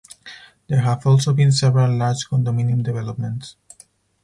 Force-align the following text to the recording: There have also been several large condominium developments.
There 0.65 0.81
have 0.81 1.05
also 1.05 1.31
been 1.31 1.51
several 1.51 1.95
large 1.95 2.27
condominium 2.27 2.81
developments. 2.81 3.55